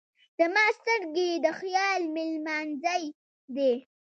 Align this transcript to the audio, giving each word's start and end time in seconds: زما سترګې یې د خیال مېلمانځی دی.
زما 0.39 0.65
سترګې 0.79 1.25
یې 1.31 1.37
د 1.45 1.47
خیال 1.59 2.01
مېلمانځی 2.15 3.03
دی. 3.55 3.73